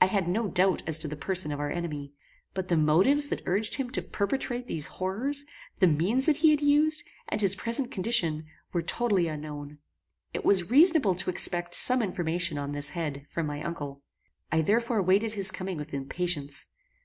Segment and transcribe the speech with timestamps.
[0.00, 2.12] I had no doubt as to the person of our enemy;
[2.54, 5.44] but the motives that urged him to perpetrate these horrors,
[5.78, 9.78] the means that he used, and his present condition, were totally unknown.
[10.34, 14.02] It was reasonable to expect some information on this head, from my uncle.
[14.50, 16.66] I therefore waited his coming with impatience.